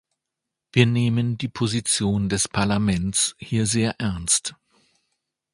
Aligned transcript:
Wir 0.71 0.87
nehmen 0.87 1.37
die 1.37 1.47
Position 1.47 2.27
des 2.27 2.47
Parlaments 2.47 3.35
hier 3.37 3.67
sehr 3.67 3.99
ernst. 3.99 4.55